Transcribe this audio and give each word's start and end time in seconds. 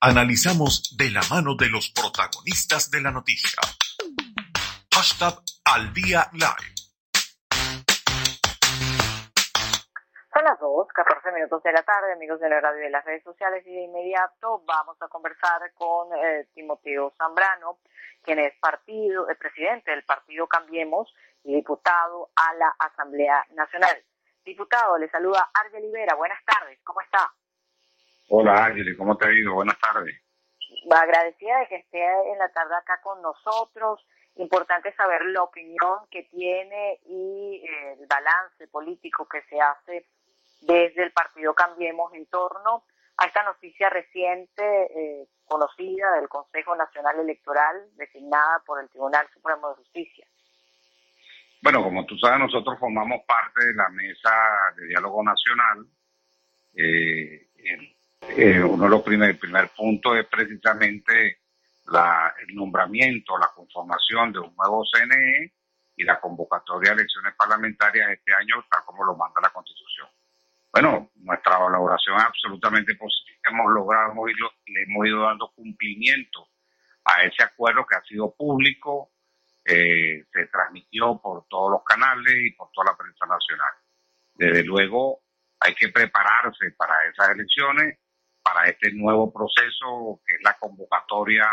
Analizamos 0.00 0.96
de 0.96 1.10
la 1.10 1.22
mano 1.28 1.56
de 1.56 1.68
los 1.68 1.90
protagonistas 1.90 2.88
de 2.88 3.00
la 3.00 3.10
noticia. 3.10 3.58
Hashtag 4.94 5.42
al 5.64 5.92
día 5.92 6.30
live. 6.34 6.70
Son 10.32 10.44
las 10.44 10.56
2, 10.60 10.86
14 10.94 11.32
minutos 11.32 11.60
de 11.64 11.72
la 11.72 11.82
tarde, 11.82 12.12
amigos 12.12 12.38
de 12.38 12.48
la 12.48 12.60
radio 12.60 12.78
y 12.78 12.84
de 12.84 12.90
las 12.90 13.04
redes 13.04 13.24
sociales, 13.24 13.66
y 13.66 13.74
de 13.74 13.82
inmediato 13.82 14.62
vamos 14.64 14.96
a 15.02 15.08
conversar 15.08 15.72
con 15.74 16.14
eh, 16.14 16.46
Timoteo 16.54 17.12
Zambrano, 17.18 17.80
quien 18.22 18.38
es 18.38 18.54
partido, 18.60 19.28
el 19.28 19.36
presidente 19.36 19.90
del 19.90 20.04
partido 20.04 20.46
Cambiemos 20.46 21.12
y 21.42 21.56
diputado 21.56 22.30
a 22.36 22.54
la 22.54 22.72
Asamblea 22.78 23.44
Nacional. 23.50 24.00
Diputado, 24.44 24.96
le 24.96 25.10
saluda 25.10 25.50
Argel 25.52 25.82
Libera. 25.82 26.14
Buenas 26.14 26.38
tardes, 26.44 26.78
¿cómo 26.84 27.00
está? 27.00 27.32
Hola 28.30 28.66
Ángel, 28.66 28.94
¿cómo 28.98 29.16
te 29.16 29.26
ha 29.26 29.32
ido? 29.32 29.54
Buenas 29.54 29.78
tardes. 29.80 30.14
Agradecida 30.90 31.60
de 31.60 31.68
que 31.68 31.76
esté 31.76 32.04
en 32.30 32.38
la 32.38 32.50
tarde 32.50 32.74
acá 32.76 33.00
con 33.02 33.22
nosotros. 33.22 34.06
Importante 34.36 34.94
saber 34.94 35.24
la 35.26 35.42
opinión 35.42 35.98
que 36.10 36.24
tiene 36.24 37.00
y 37.06 37.62
eh, 37.64 37.96
el 37.98 38.06
balance 38.06 38.68
político 38.68 39.26
que 39.26 39.42
se 39.48 39.58
hace 39.60 40.06
desde 40.60 41.04
el 41.04 41.12
partido 41.12 41.54
Cambiemos 41.54 42.12
en 42.14 42.26
torno 42.26 42.84
a 43.16 43.26
esta 43.26 43.42
noticia 43.44 43.88
reciente 43.88 44.62
eh, 44.62 45.26
conocida 45.46 46.12
del 46.12 46.28
Consejo 46.28 46.76
Nacional 46.76 47.18
Electoral 47.20 47.88
designada 47.96 48.62
por 48.66 48.80
el 48.80 48.90
Tribunal 48.90 49.26
Supremo 49.32 49.70
de 49.70 49.74
Justicia. 49.76 50.26
Bueno, 51.62 51.82
como 51.82 52.04
tú 52.04 52.16
sabes, 52.18 52.38
nosotros 52.40 52.78
formamos 52.78 53.22
parte 53.26 53.64
de 53.64 53.74
la 53.74 53.88
mesa 53.88 54.30
de 54.76 54.86
diálogo 54.86 55.24
nacional. 55.24 55.86
Eh, 56.76 57.48
eh, 58.20 58.62
uno 58.62 58.84
de 58.84 58.90
los 58.90 59.02
primeros 59.02 59.34
el 59.34 59.38
primer 59.38 59.70
puntos 59.70 60.16
es 60.16 60.26
precisamente 60.26 61.40
la, 61.86 62.32
el 62.46 62.54
nombramiento, 62.54 63.36
la 63.36 63.50
conformación 63.54 64.32
de 64.32 64.38
un 64.38 64.54
nuevo 64.54 64.84
CNE 64.92 65.52
y 65.96 66.04
la 66.04 66.20
convocatoria 66.20 66.90
de 66.90 67.00
elecciones 67.00 67.34
parlamentarias 67.36 68.10
este 68.10 68.32
año, 68.34 68.64
tal 68.70 68.84
como 68.84 69.04
lo 69.04 69.16
manda 69.16 69.40
la 69.42 69.50
Constitución. 69.50 70.08
Bueno, 70.72 71.10
nuestra 71.16 71.58
valoración 71.58 72.16
es 72.18 72.24
absolutamente 72.24 72.94
positiva. 72.94 73.38
Hemos 73.50 73.72
logrado, 73.72 74.12
hemos 74.12 74.30
ido, 74.30 74.50
le 74.66 74.82
hemos 74.82 75.06
ido 75.06 75.22
dando 75.22 75.50
cumplimiento 75.54 76.48
a 77.04 77.24
ese 77.24 77.42
acuerdo 77.42 77.86
que 77.86 77.96
ha 77.96 78.02
sido 78.02 78.34
público, 78.36 79.10
eh, 79.64 80.24
se 80.32 80.46
transmitió 80.46 81.20
por 81.20 81.46
todos 81.48 81.72
los 81.72 81.82
canales 81.84 82.34
y 82.44 82.52
por 82.52 82.70
toda 82.72 82.92
la 82.92 82.96
prensa 82.96 83.26
nacional. 83.26 83.72
Desde 84.34 84.62
luego, 84.62 85.22
hay 85.58 85.74
que 85.74 85.88
prepararse 85.88 86.70
para 86.76 86.94
esas 87.08 87.30
elecciones 87.30 87.98
para 88.52 88.68
este 88.68 88.92
nuevo 88.92 89.32
proceso 89.32 90.20
que 90.26 90.34
es 90.34 90.42
la 90.42 90.54
convocatoria 90.54 91.46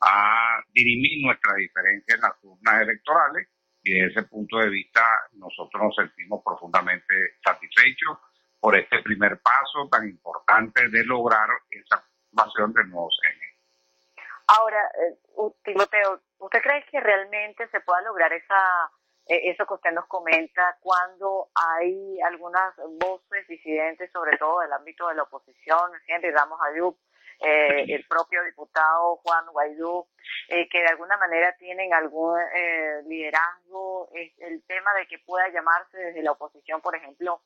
a 0.00 0.60
dirimir 0.72 1.24
nuestras 1.24 1.56
diferencias 1.56 2.16
en 2.16 2.22
las 2.22 2.32
urnas 2.42 2.82
electorales 2.82 3.48
y 3.82 3.92
desde 3.92 4.20
ese 4.20 4.22
punto 4.28 4.58
de 4.58 4.68
vista 4.68 5.02
nosotros 5.32 5.82
nos 5.82 5.94
sentimos 5.94 6.42
profundamente 6.44 7.14
satisfechos 7.44 8.18
por 8.58 8.76
este 8.76 9.02
primer 9.02 9.38
paso 9.40 9.88
tan 9.90 10.08
importante 10.08 10.88
de 10.88 11.04
lograr 11.04 11.48
esa 11.70 12.02
formación 12.30 12.72
del 12.72 12.88
nuevo 12.88 13.10
CNE. 13.10 14.24
Ahora, 14.46 14.80
eh, 14.98 15.16
Timoteo, 15.64 16.20
¿usted 16.38 16.62
cree 16.62 16.84
que 16.90 17.00
realmente 17.00 17.68
se 17.68 17.80
pueda 17.80 18.00
lograr 18.02 18.32
esa 18.32 18.90
eso 19.26 19.66
que 19.66 19.74
usted 19.74 19.92
nos 19.92 20.06
comenta, 20.06 20.76
cuando 20.80 21.48
hay 21.54 22.20
algunas 22.22 22.74
voces 23.00 23.46
disidentes, 23.48 24.10
sobre 24.12 24.36
todo 24.36 24.60
del 24.60 24.72
ámbito 24.72 25.08
de 25.08 25.14
la 25.14 25.22
oposición, 25.22 25.92
Henry 26.06 26.30
Ramos 26.30 26.60
Ayub, 26.62 26.96
eh, 27.40 27.84
el 27.88 28.06
propio 28.06 28.44
diputado 28.44 29.16
Juan 29.16 29.46
Guaidó, 29.46 30.08
eh, 30.48 30.68
que 30.68 30.80
de 30.80 30.88
alguna 30.88 31.16
manera 31.16 31.54
tienen 31.58 31.92
algún 31.92 32.38
eh, 32.54 33.02
liderazgo, 33.06 34.08
el 34.12 34.62
tema 34.66 34.92
de 34.94 35.06
que 35.06 35.18
pueda 35.18 35.48
llamarse 35.48 35.96
desde 35.96 36.22
la 36.22 36.32
oposición, 36.32 36.80
por 36.80 36.94
ejemplo, 36.94 37.42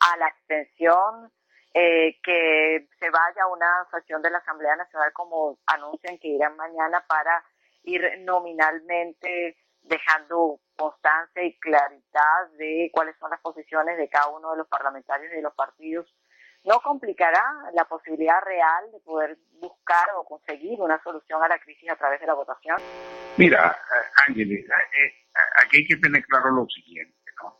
a 0.00 0.16
la 0.16 0.28
extensión, 0.28 1.30
eh, 1.78 2.18
que 2.22 2.88
se 2.98 3.10
vaya 3.10 3.42
a 3.42 3.48
una 3.48 3.86
sesión 3.90 4.22
de 4.22 4.30
la 4.30 4.38
Asamblea 4.38 4.76
Nacional 4.76 5.12
como 5.12 5.58
anuncian 5.66 6.18
que 6.18 6.28
irán 6.28 6.56
mañana 6.56 7.04
para 7.06 7.44
ir 7.82 8.02
nominalmente 8.20 9.58
dejando 9.88 10.60
constancia 10.76 11.42
y 11.42 11.58
claridad 11.58 12.48
de 12.58 12.90
cuáles 12.92 13.16
son 13.18 13.30
las 13.30 13.40
posiciones 13.40 13.96
de 13.96 14.08
cada 14.08 14.28
uno 14.28 14.50
de 14.52 14.58
los 14.58 14.68
parlamentarios 14.68 15.32
y 15.32 15.36
de 15.36 15.42
los 15.42 15.54
partidos, 15.54 16.06
no 16.64 16.80
complicará 16.80 17.42
la 17.74 17.84
posibilidad 17.84 18.40
real 18.42 18.90
de 18.92 18.98
poder 19.00 19.38
buscar 19.60 20.08
o 20.16 20.24
conseguir 20.24 20.80
una 20.80 21.00
solución 21.02 21.42
a 21.42 21.48
la 21.48 21.58
crisis 21.58 21.88
a 21.90 21.96
través 21.96 22.20
de 22.20 22.26
la 22.26 22.34
votación? 22.34 22.76
Mira, 23.36 23.70
eh, 23.70 24.06
Ángeles, 24.28 24.64
eh, 24.64 25.04
eh, 25.04 25.12
aquí 25.64 25.78
hay 25.78 25.86
que 25.86 25.96
tener 25.96 26.24
claro 26.24 26.50
lo 26.50 26.66
siguiente, 26.66 27.14
¿no? 27.42 27.56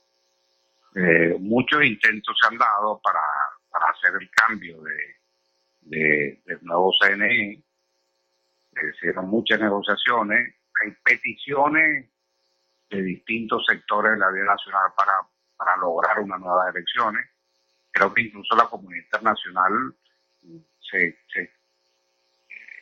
muchos 1.38 1.84
intentos 1.84 2.37
se 2.41 2.48
han 2.48 2.58
dado 2.58 3.00
para, 3.03 3.20
para 3.70 3.87
hacer 3.93 4.12
el 4.20 4.28
cambio 4.31 4.82
de, 4.82 5.16
de, 5.82 6.43
del 6.44 6.58
nuevo 6.62 6.93
CNE, 7.00 7.62
se 8.75 8.88
hicieron 8.88 9.28
muchas 9.28 9.60
negociaciones, 9.60 10.54
hay 10.82 10.91
peticiones 11.04 12.10
de 12.91 13.02
distintos 13.02 13.64
sectores 13.66 14.12
de 14.12 14.19
la 14.19 14.30
vida 14.30 14.44
nacional 14.44 14.92
para, 14.97 15.12
para 15.56 15.76
lograr 15.76 16.20
unas 16.20 16.41
nuevas 16.41 16.74
elecciones. 16.74 17.28
Creo 17.91 18.12
que 18.12 18.22
incluso 18.22 18.54
la 18.56 18.69
comunidad 18.69 19.04
internacional 19.04 19.94
se, 20.80 21.19
se 21.32 21.50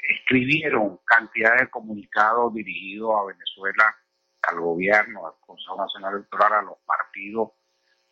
escribieron 0.09 1.01
cantidades 1.05 1.63
de 1.63 1.71
comunicados 1.71 2.53
dirigidos 2.55 3.13
a 3.19 3.25
Venezuela, 3.25 3.97
al 4.43 4.61
gobierno, 4.61 5.27
al 5.27 5.35
Consejo 5.41 5.77
Nacional 5.77 6.15
Electoral, 6.15 6.53
a 6.53 6.63
los 6.63 6.79
partidos, 6.85 7.51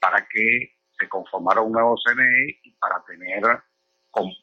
para 0.00 0.26
que 0.26 0.76
se 0.98 1.08
conformara 1.08 1.60
un 1.60 1.72
nuevo 1.72 1.96
CNE 1.96 2.60
y 2.62 2.70
para 2.72 3.02
tener 3.04 3.42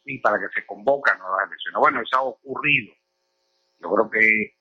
y 0.05 0.17
para 0.19 0.39
que 0.39 0.49
se 0.53 0.65
convoquen 0.65 1.17
nuevas 1.19 1.47
elecciones. 1.47 1.79
Bueno, 1.79 2.01
eso 2.01 2.17
ha 2.17 2.21
ocurrido. 2.21 2.93
Yo 3.79 3.93
creo 3.93 4.09
que 4.09 4.57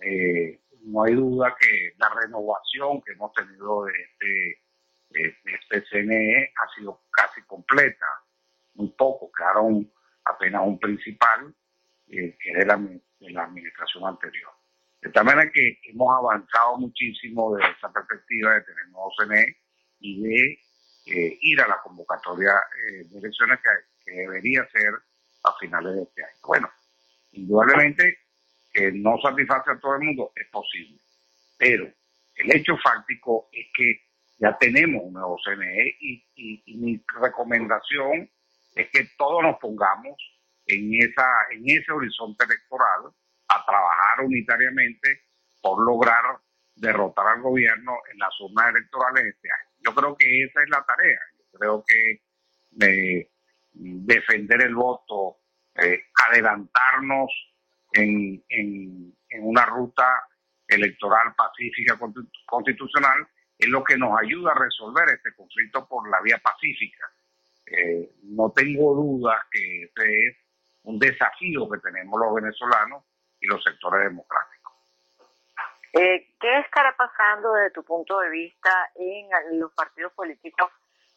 eh, 0.00 0.61
no 0.84 1.04
hay 1.04 1.14
duda 1.14 1.54
que 1.58 1.92
la 1.98 2.08
renovación 2.10 3.00
que 3.02 3.12
hemos 3.12 3.32
tenido 3.32 3.84
de 3.84 3.92
este, 3.92 4.62
de 5.10 5.54
este 5.54 5.84
CNE 5.88 6.52
ha 6.56 6.74
sido 6.74 7.02
casi 7.10 7.42
completa. 7.42 8.06
Muy 8.74 8.88
poco, 8.88 9.30
quedaron 9.32 9.90
apenas 10.24 10.62
un 10.64 10.78
principal, 10.78 11.54
eh, 12.08 12.36
que 12.40 12.50
es 12.50 12.58
de 12.58 12.66
la, 12.66 13.44
administración 13.44 14.06
anterior. 14.06 14.50
De 15.00 15.10
tal 15.10 15.24
manera 15.24 15.50
que 15.50 15.78
hemos 15.84 16.16
avanzado 16.16 16.78
muchísimo 16.78 17.56
de 17.56 17.64
esa 17.76 17.92
perspectiva 17.92 18.54
de 18.54 18.62
tener 18.62 18.88
nuevo 18.88 19.12
CNE 19.18 19.56
y 20.00 20.22
de 20.22 20.58
eh, 21.06 21.38
ir 21.40 21.60
a 21.60 21.68
la 21.68 21.80
convocatoria 21.82 22.52
eh, 22.52 23.04
de 23.08 23.18
elecciones 23.18 23.58
que, 23.60 24.04
que 24.04 24.12
debería 24.18 24.66
ser 24.70 24.92
a 25.44 25.52
finales 25.58 25.94
de 25.96 26.02
este 26.02 26.24
año. 26.24 26.36
Bueno, 26.46 26.70
indudablemente 27.32 28.21
que 28.72 28.92
no 28.92 29.18
satisface 29.20 29.70
a 29.70 29.78
todo 29.78 29.96
el 29.96 30.02
mundo, 30.02 30.32
es 30.34 30.48
posible. 30.50 30.98
Pero 31.58 31.84
el 32.36 32.56
hecho 32.56 32.76
fáctico 32.78 33.48
es 33.52 33.66
que 33.76 34.00
ya 34.38 34.56
tenemos 34.58 35.02
un 35.04 35.12
nuevo 35.12 35.38
CNE 35.44 35.96
y, 36.00 36.62
mi 36.76 37.00
recomendación 37.20 38.28
es 38.74 38.90
que 38.90 39.06
todos 39.16 39.42
nos 39.42 39.58
pongamos 39.58 40.16
en, 40.66 40.94
esa, 41.00 41.26
en 41.50 41.62
ese 41.66 41.92
horizonte 41.92 42.44
electoral 42.44 43.12
a 43.48 43.64
trabajar 43.64 44.24
unitariamente 44.24 45.20
por 45.60 45.84
lograr 45.84 46.38
derrotar 46.74 47.26
al 47.28 47.42
gobierno 47.42 47.98
en 48.12 48.18
las 48.18 48.40
urnas 48.40 48.70
electorales 48.70 49.26
este 49.26 49.48
año. 49.48 49.70
Yo 49.84 49.94
creo 49.94 50.16
que 50.16 50.44
esa 50.44 50.62
es 50.62 50.70
la 50.70 50.84
tarea. 50.84 51.20
Yo 51.38 51.58
creo 51.58 51.84
que 51.86 52.22
eh, 52.80 53.28
defender 53.72 54.62
el 54.62 54.74
voto, 54.74 55.36
eh, 55.76 56.04
adelantarnos 56.28 57.30
en, 57.92 58.42
en, 58.48 59.14
una 59.40 59.64
ruta 59.66 60.28
electoral 60.68 61.34
pacífica 61.34 61.98
constitucional 62.46 63.26
es 63.58 63.68
lo 63.68 63.82
que 63.84 63.96
nos 63.96 64.18
ayuda 64.20 64.52
a 64.52 64.58
resolver 64.58 65.08
este 65.08 65.34
conflicto 65.34 65.86
por 65.88 66.08
la 66.08 66.20
vía 66.20 66.38
pacífica. 66.38 67.10
Eh, 67.66 68.10
no 68.24 68.50
tengo 68.50 68.94
dudas 68.94 69.40
que 69.50 69.84
ese 69.84 70.26
es 70.26 70.36
un 70.82 70.98
desafío 70.98 71.68
que 71.70 71.78
tenemos 71.78 72.18
los 72.20 72.34
venezolanos 72.34 73.04
y 73.40 73.46
los 73.46 73.62
sectores 73.62 74.04
democráticos. 74.04 74.72
Eh, 75.92 76.34
¿Qué 76.40 76.58
estará 76.60 76.96
pasando 76.96 77.52
desde 77.52 77.70
tu 77.72 77.84
punto 77.84 78.18
de 78.20 78.30
vista 78.30 78.90
en 78.94 79.60
los 79.60 79.72
partidos 79.74 80.12
políticos 80.14 80.70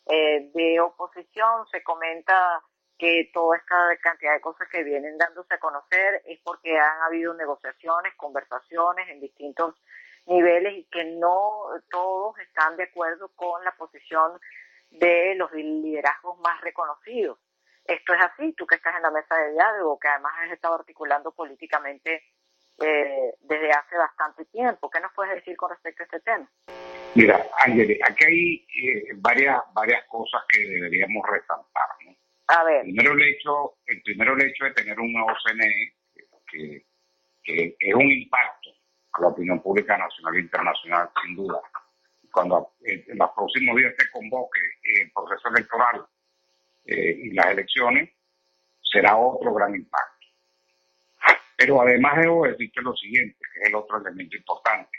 eh, 0.07 0.51
de 0.53 0.79
oposición? 0.79 1.65
Se 1.71 1.81
comenta 1.81 2.61
que 2.97 3.29
toda 3.33 3.57
esta 3.57 3.75
cantidad 4.01 4.33
de 4.33 4.41
cosas 4.41 4.67
que 4.69 4.83
vienen 4.83 5.17
dándose 5.17 5.53
a 5.53 5.59
conocer 5.59 6.21
es 6.25 6.39
porque 6.43 6.77
han 6.77 7.01
habido 7.03 7.33
negociaciones, 7.33 8.13
conversaciones 8.15 9.09
en 9.09 9.19
distintos 9.19 9.75
niveles 10.25 10.77
y 10.77 10.83
que 10.85 11.03
no 11.03 11.67
todos 11.89 12.37
están 12.39 12.77
de 12.77 12.83
acuerdo 12.83 13.29
con 13.35 13.63
la 13.63 13.71
posición 13.75 14.39
de 14.89 15.35
los 15.35 15.51
liderazgos 15.51 16.39
más 16.39 16.61
reconocidos. 16.61 17.37
esto 17.85 18.13
es 18.13 18.21
así, 18.21 18.53
tú 18.53 18.65
que 18.65 18.75
estás 18.75 18.95
en 18.95 19.03
la 19.03 19.11
mesa 19.11 19.35
de 19.35 19.51
diálogo, 19.51 19.99
que 19.99 20.07
además 20.07 20.33
has 20.41 20.51
estado 20.51 20.75
articulando 20.75 21.31
políticamente 21.31 22.23
eh, 22.81 23.33
desde 23.41 23.69
hace 23.71 23.95
bastante 23.97 24.45
tiempo. 24.45 24.89
¿Qué 24.89 24.99
nos 24.99 25.13
puedes 25.13 25.35
decir 25.35 25.55
con 25.55 25.69
respecto 25.69 26.03
a 26.03 26.05
este 26.05 26.19
tema? 26.21 26.49
Mira, 27.13 27.45
Ángel, 27.59 27.97
aquí 28.03 28.25
hay 28.25 28.67
eh, 28.83 29.13
varias, 29.15 29.61
varias 29.73 30.03
cosas 30.07 30.41
que 30.49 30.59
deberíamos 30.67 31.23
resaltar. 31.29 31.94
A 32.47 32.63
ver. 32.63 32.83
Primero 32.83 33.13
el 33.13 33.23
hecho, 33.23 33.77
el 33.87 34.01
primero 34.03 34.33
el 34.33 34.43
hecho 34.43 34.65
de 34.65 34.71
tener 34.71 34.99
un 34.99 35.13
nuevo 35.13 35.29
CNE 35.43 35.93
que, 36.51 36.85
que 37.43 37.75
es 37.79 37.93
un 37.95 38.11
impacto 38.11 38.69
a 39.13 39.21
la 39.21 39.27
opinión 39.27 39.61
pública 39.61 39.97
nacional 39.97 40.35
e 40.35 40.39
internacional, 40.41 41.09
sin 41.23 41.35
duda. 41.35 41.61
Cuando 42.31 42.73
en 42.81 43.17
los 43.17 43.29
próximos 43.31 43.75
días 43.77 43.93
se 43.97 44.11
convoque 44.11 44.59
el 44.99 45.11
proceso 45.11 45.47
electoral 45.49 46.05
eh, 46.85 47.17
y 47.23 47.31
las 47.31 47.47
elecciones, 47.47 48.09
será 48.83 49.17
otro 49.17 49.53
gran 49.53 49.73
impacto. 49.73 50.27
Pero 51.57 51.81
además 51.81 52.17
debo 52.17 52.45
decirte 52.45 52.81
lo 52.81 52.93
siguiente, 52.95 53.37
que 53.39 53.61
es 53.61 53.69
el 53.69 53.75
otro 53.75 53.97
elemento 53.97 54.35
importante. 54.35 54.97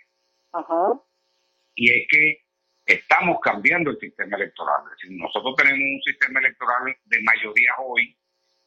Y 1.74 1.90
es 1.90 2.08
que 2.10 2.45
estamos 2.86 3.38
cambiando 3.42 3.90
el 3.90 3.98
sistema 3.98 4.36
electoral. 4.36 4.82
Es 4.86 5.02
decir, 5.02 5.18
nosotros 5.20 5.54
tenemos 5.56 5.80
un 5.80 6.02
sistema 6.02 6.40
electoral 6.40 6.96
de 7.04 7.22
mayoría 7.22 7.72
hoy, 7.84 8.16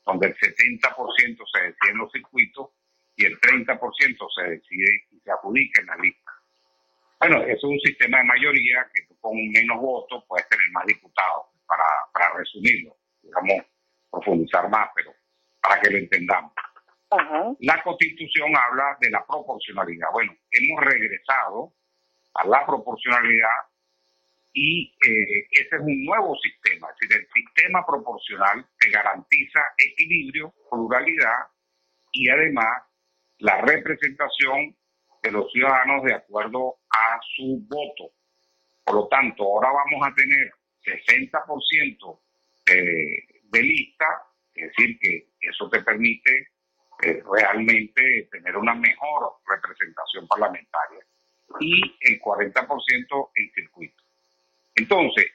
donde 0.05 0.27
el 0.27 0.35
70% 0.35 1.43
se 1.53 1.61
decide 1.61 1.91
en 1.91 1.97
los 1.97 2.11
circuitos 2.11 2.69
y 3.15 3.25
el 3.25 3.39
30% 3.39 4.27
se 4.35 4.43
decide 4.49 5.07
y 5.11 5.19
se 5.19 5.31
adjudica 5.31 5.81
en 5.81 5.87
la 5.87 5.95
lista. 5.97 6.31
Bueno, 7.19 7.43
eso 7.43 7.53
es 7.53 7.63
un 7.63 7.79
sistema 7.79 8.19
de 8.19 8.23
mayoría 8.25 8.87
que 8.93 9.15
con 9.19 9.35
menos 9.51 9.77
votos 9.81 10.23
puedes 10.27 10.47
tener 10.47 10.69
más 10.71 10.85
diputados, 10.85 11.47
para, 11.67 11.83
para 12.13 12.33
resumirlo, 12.37 12.95
digamos, 13.21 13.65
profundizar 14.09 14.69
más, 14.69 14.89
pero 14.95 15.13
para 15.61 15.79
que 15.81 15.91
lo 15.91 15.97
entendamos. 15.97 16.51
La 17.59 17.81
constitución 17.83 18.55
habla 18.55 18.97
de 18.99 19.09
la 19.09 19.25
proporcionalidad. 19.25 20.07
Bueno, 20.11 20.35
hemos 20.51 20.85
regresado 20.85 21.73
a 22.35 22.47
la 22.47 22.65
proporcionalidad 22.65 23.69
y 24.53 24.93
eh, 25.05 25.47
ese 25.51 25.75
es 25.75 25.81
un 25.81 26.05
nuevo 26.05 26.35
sistema. 26.37 26.89
Es 26.89 27.09
decir, 27.09 27.17
el 27.21 27.27
sistema 27.33 27.85
proporcional 27.85 28.65
te 28.79 28.89
garantiza 28.89 29.59
equilibrio, 29.77 30.53
pluralidad 30.69 31.47
y 32.11 32.29
además 32.29 32.83
la 33.39 33.61
representación 33.61 34.75
de 35.23 35.31
los 35.31 35.51
ciudadanos 35.51 36.03
de 36.03 36.15
acuerdo 36.15 36.77
a 36.89 37.19
su 37.35 37.65
voto. 37.67 38.13
Por 38.83 38.95
lo 38.95 39.07
tanto, 39.07 39.43
ahora 39.43 39.69
vamos 39.71 40.07
a 40.07 40.15
tener 40.15 40.51
60% 40.83 42.19
de, 42.65 43.25
de 43.43 43.63
lista, 43.63 44.05
es 44.53 44.67
decir, 44.69 44.97
que 44.99 45.29
eso 45.41 45.69
te 45.69 45.81
permite 45.81 46.47
eh, 47.01 47.23
realmente 47.31 48.27
tener 48.31 48.57
una 48.57 48.75
mejor 48.75 49.35
representación 49.47 50.27
parlamentaria 50.27 50.99
y 51.59 51.81
el 52.01 52.19
40% 52.19 53.29
en 53.35 53.51
circuito. 53.51 54.03
Entonces, 54.79 55.25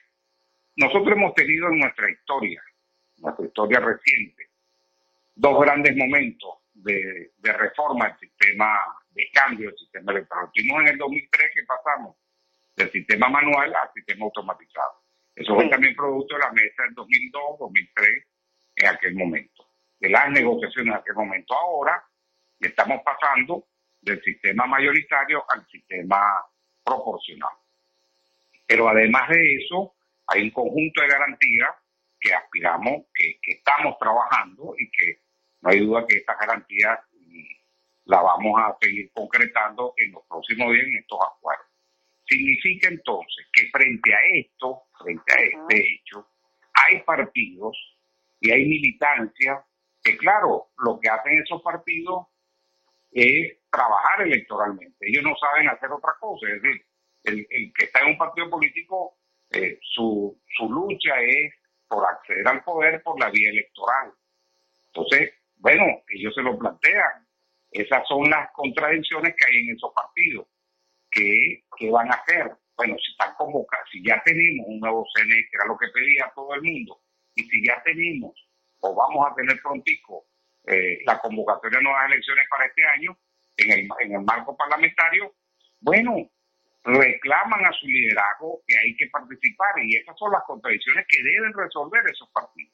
nosotros 0.75 1.15
hemos 1.15 1.35
tenido 1.35 1.67
en 1.67 1.79
nuestra 1.79 2.09
historia, 2.09 2.61
nuestra 3.17 3.45
historia 3.45 3.79
reciente, 3.79 4.49
dos 5.35 5.61
grandes 5.61 5.95
momentos 5.95 6.49
de, 6.73 7.31
reforma 7.43 8.07
del 8.07 8.17
sistema, 8.17 8.79
de 9.11 9.29
cambio 9.31 9.69
del 9.69 9.77
sistema 9.77 10.11
electoral. 10.13 10.49
Tuvimos 10.51 10.81
en 10.81 10.87
el 10.89 10.97
2003 10.97 11.51
que 11.53 11.63
pasamos 11.63 12.15
del 12.75 12.91
sistema 12.91 13.29
manual 13.29 13.71
al 13.75 13.93
sistema 13.93 14.25
automatizado. 14.25 15.03
Eso 15.35 15.53
fue 15.53 15.69
también 15.69 15.95
producto 15.95 16.35
de 16.35 16.39
la 16.41 16.51
mesa 16.51 16.83
del 16.83 16.95
2002, 16.95 17.59
2003, 17.59 18.27
en 18.77 18.87
aquel 18.87 19.15
momento 19.15 19.67
de 19.99 20.09
las 20.09 20.31
negociaciones 20.31 20.91
en 20.91 20.99
aquel 20.99 21.15
momento. 21.15 21.53
Ahora 21.53 22.03
estamos 22.59 23.01
pasando 23.03 23.67
del 24.01 24.21
sistema 24.23 24.65
mayoritario 24.65 25.45
al 25.49 25.67
sistema 25.67 26.19
proporcional. 26.83 27.55
Pero 28.67 28.89
además 28.89 29.29
de 29.29 29.55
eso, 29.55 29.93
hay 30.27 30.43
un 30.43 30.51
conjunto 30.51 31.01
de 31.01 31.07
garantías 31.07 31.69
que 32.19 32.33
aspiramos, 32.33 33.03
que, 33.13 33.39
estamos 33.53 33.97
trabajando 33.99 34.73
y 34.77 34.89
que 34.89 35.19
no 35.61 35.69
hay 35.69 35.79
duda 35.79 36.05
que 36.07 36.17
estas 36.17 36.37
garantías 36.39 36.99
la 38.05 38.21
vamos 38.21 38.59
a 38.59 38.75
seguir 38.79 39.11
concretando 39.13 39.93
en 39.97 40.11
los 40.11 40.23
próximos 40.27 40.71
días 40.73 40.85
en 40.85 40.97
estos 40.97 41.19
acuerdos. 41.27 41.65
Significa 42.27 42.87
entonces 42.89 43.47
que 43.51 43.69
frente 43.71 44.13
a 44.13 44.19
esto, 44.33 44.83
frente 44.97 45.33
a 45.33 45.41
este 45.41 45.93
hecho, 45.93 46.27
hay 46.73 47.01
partidos 47.01 47.77
y 48.39 48.51
hay 48.51 48.65
militancia 48.65 49.63
que 50.03 50.17
claro, 50.17 50.67
lo 50.77 50.99
que 50.99 51.09
hacen 51.09 51.41
esos 51.41 51.61
partidos 51.63 52.27
es 53.11 53.57
trabajar 53.71 54.21
electoralmente. 54.21 54.97
Ellos 55.01 55.23
no 55.23 55.35
saben 55.35 55.67
hacer 55.67 55.91
otra 55.91 56.13
cosa. 56.19 56.47
Es 56.47 56.61
decir, 56.61 56.85
el, 57.25 57.73
que 57.73 57.85
está 57.85 58.01
en 58.01 58.07
un 58.11 58.17
partido 58.17 58.49
político, 58.49 59.17
eh, 59.51 59.79
su, 59.81 60.39
su 60.57 60.69
lucha 60.69 61.19
es 61.21 61.53
por 61.87 62.05
acceder 62.05 62.47
al 62.47 62.63
poder 62.63 63.01
por 63.03 63.19
la 63.19 63.29
vía 63.29 63.49
electoral. 63.49 64.11
Entonces, 64.87 65.33
bueno, 65.57 65.83
ellos 66.09 66.33
se 66.33 66.41
lo 66.41 66.57
plantean. 66.57 67.25
Esas 67.71 68.07
son 68.07 68.29
las 68.29 68.51
contradicciones 68.53 69.35
que 69.35 69.45
hay 69.45 69.57
en 69.59 69.75
esos 69.75 69.91
partidos. 69.93 70.47
¿Qué, 71.11 71.63
qué 71.77 71.89
van 71.89 72.11
a 72.11 72.15
hacer? 72.15 72.51
Bueno, 72.77 72.95
si 72.97 73.11
están 73.11 73.33
convocados, 73.35 73.87
si 73.91 74.05
ya 74.05 74.21
tenemos 74.23 74.67
un 74.67 74.79
nuevo 74.79 75.05
CNE, 75.13 75.47
que 75.49 75.55
era 75.55 75.65
lo 75.65 75.77
que 75.77 75.87
pedía 75.87 76.31
todo 76.35 76.53
el 76.55 76.61
mundo, 76.61 76.99
y 77.35 77.43
si 77.43 77.65
ya 77.65 77.81
tenemos 77.83 78.33
o 78.81 78.93
vamos 78.93 79.25
a 79.29 79.35
tener 79.35 79.59
prontico 79.61 80.25
eh, 80.67 80.99
la 81.05 81.19
convocatoria 81.19 81.79
de 81.79 81.83
nuevas 81.83 82.11
elecciones 82.11 82.45
para 82.49 82.65
este 82.65 82.83
año 82.85 83.17
en 83.57 83.71
el, 83.71 83.87
en 83.99 84.15
el 84.15 84.21
marco 84.21 84.55
parlamentario, 84.55 85.33
bueno, 85.79 86.29
reclaman 86.85 87.65
a 87.65 87.71
su 87.73 87.87
liderazgo 87.87 88.61
que 88.67 88.77
hay 88.77 88.95
que 88.95 89.07
participar 89.07 89.73
y 89.83 89.97
esas 89.97 90.17
son 90.17 90.31
las 90.31 90.43
contradicciones 90.43 91.05
que 91.09 91.23
deben 91.23 91.51
resolver 91.53 92.03
esos 92.05 92.29
partidos. 92.29 92.73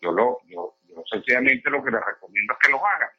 Yo, 0.00 0.12
lo, 0.12 0.38
yo, 0.46 0.76
yo 0.84 1.02
sencillamente 1.10 1.68
lo 1.68 1.82
que 1.82 1.90
les 1.90 2.04
recomiendo 2.04 2.52
es 2.52 2.58
que 2.60 2.70
lo 2.70 2.86
hagan, 2.86 3.10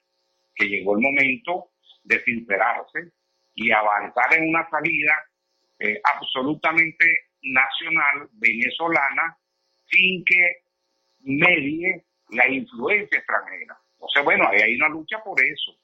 que 0.56 0.66
llegó 0.66 0.96
el 0.96 1.02
momento 1.02 1.72
de 2.04 2.24
sincerarse 2.24 3.12
y 3.54 3.72
avanzar 3.72 4.34
en 4.34 4.48
una 4.50 4.70
salida 4.70 5.14
eh, 5.80 6.00
absolutamente 6.16 7.06
nacional, 7.42 8.30
venezolana, 8.34 9.38
sin 9.88 10.24
que 10.24 10.64
medie 11.20 12.06
la 12.30 12.48
influencia 12.48 13.18
extranjera. 13.18 13.78
Entonces, 13.94 14.24
bueno, 14.24 14.48
ahí 14.48 14.62
hay 14.62 14.76
una 14.76 14.90
lucha 14.90 15.22
por 15.24 15.42
eso. 15.44 15.76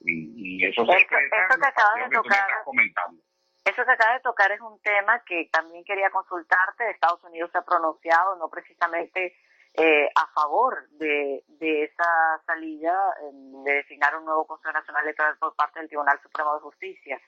Y, 0.00 0.64
eso 0.64 0.84
se 0.84 0.92
expresa 0.92 1.36
eso, 1.36 1.60
que 1.94 2.02
de 2.02 2.10
tocar, 2.10 2.46
comentando. 2.64 3.22
Eso 3.64 3.84
que 3.84 3.92
acaba 3.92 4.14
de 4.14 4.20
tocar 4.20 4.50
es 4.50 4.60
un 4.60 4.80
tema 4.80 5.22
que 5.24 5.48
también 5.52 5.84
quería 5.84 6.10
consultarte. 6.10 6.90
Estados 6.90 7.22
Unidos 7.24 7.50
se 7.52 7.58
ha 7.58 7.64
pronunciado 7.64 8.36
no 8.36 8.48
precisamente 8.48 9.36
eh, 9.74 10.08
a 10.14 10.26
favor 10.34 10.88
de, 10.90 11.44
de 11.46 11.84
esa 11.84 12.42
salida, 12.44 12.98
de 13.32 13.72
designar 13.72 14.16
un 14.16 14.24
nuevo 14.24 14.46
Consejo 14.46 14.72
Nacional 14.72 15.04
Electoral 15.04 15.38
por 15.38 15.54
parte 15.54 15.78
del 15.78 15.88
Tribunal 15.88 16.20
Supremo 16.22 16.54
de 16.54 16.60
Justicia. 16.60 17.20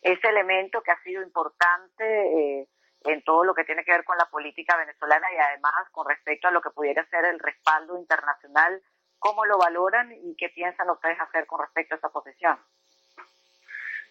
Ese 0.00 0.28
elemento 0.28 0.82
que 0.82 0.90
ha 0.90 1.02
sido 1.02 1.22
importante 1.22 2.04
eh, 2.04 2.68
en 3.04 3.22
todo 3.22 3.44
lo 3.44 3.54
que 3.54 3.64
tiene 3.64 3.84
que 3.84 3.92
ver 3.92 4.04
con 4.04 4.16
la 4.16 4.26
política 4.30 4.76
venezolana 4.76 5.26
y 5.32 5.36
además 5.36 5.88
con 5.92 6.08
respecto 6.08 6.48
a 6.48 6.50
lo 6.50 6.60
que 6.60 6.70
pudiera 6.70 7.04
ser 7.10 7.24
el 7.26 7.38
respaldo 7.38 7.98
internacional, 7.98 8.82
¿cómo 9.18 9.44
lo 9.44 9.58
valoran 9.58 10.10
y 10.12 10.34
qué 10.36 10.48
piensan 10.48 10.90
ustedes 10.90 11.20
hacer 11.20 11.46
con 11.46 11.60
respecto 11.60 11.94
a 11.94 11.98
esa 11.98 12.08
posición? 12.08 12.58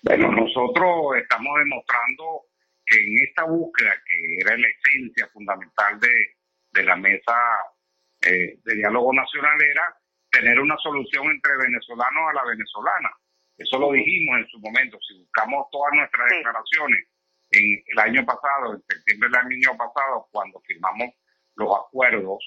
Bueno, 0.04 0.32
nosotros 0.32 1.16
estamos 1.22 1.60
demostrando 1.60 2.46
que 2.86 2.98
en 2.98 3.20
esta 3.22 3.44
búsqueda, 3.44 3.94
que 4.04 4.16
era 4.42 4.58
la 4.58 4.68
esencia 4.68 5.28
fundamental 5.28 6.00
de, 6.00 6.10
de 6.72 6.84
la 6.84 6.96
mesa 6.96 7.36
eh, 8.22 8.58
de 8.64 8.76
diálogo 8.76 9.14
nacional, 9.14 9.62
era 9.62 9.96
tener 10.32 10.60
una 10.60 10.76
solución 10.78 11.28
entre 11.30 11.56
venezolanos 11.58 12.30
a 12.30 12.34
la 12.34 12.46
venezolana. 12.46 13.12
Eso 13.58 13.78
lo 13.78 13.92
dijimos 13.92 14.40
en 14.40 14.48
su 14.48 14.60
momento. 14.60 14.98
Si 15.08 15.20
buscamos 15.20 15.68
todas 15.72 15.94
nuestras 15.94 16.30
declaraciones 16.30 17.06
en 17.52 17.84
el 17.86 18.00
año 18.00 18.26
pasado, 18.26 18.74
en 18.74 18.82
septiembre 18.90 19.30
del 19.30 19.38
año 19.38 19.78
pasado, 19.78 20.28
cuando 20.32 20.60
firmamos 20.62 21.10
los 21.56 21.70
acuerdos 21.78 22.40